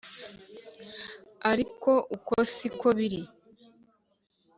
Ariko 1.51 1.91
uko 2.15 2.35
si 2.53 2.67
ko 2.79 2.87
biri 2.97 3.21